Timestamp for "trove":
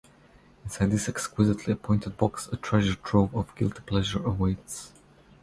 3.03-3.35